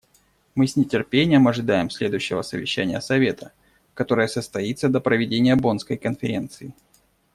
Мы 0.55 0.65
с 0.65 0.75
нетерпением 0.77 1.47
ожидаем 1.47 1.91
следующего 1.91 2.41
совещания 2.41 2.99
Совета, 3.01 3.51
которое 3.93 4.27
состоится 4.27 4.89
до 4.89 4.99
проведения 4.99 5.55
Боннской 5.55 5.95
конференции. 5.95 6.73